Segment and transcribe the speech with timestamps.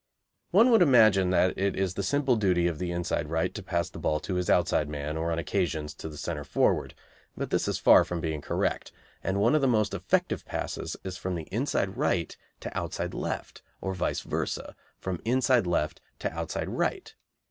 [0.49, 3.87] ]One would imagine that it is the simple duty of the inside right to pass
[3.87, 6.95] the ball to his outside man or on occasions to the centre forward,
[7.37, 8.91] but this is far from being correct,
[9.23, 13.93] and one of the most effective passes is from inside right to outside left or
[13.93, 17.13] vice versa, from inside left to outside right.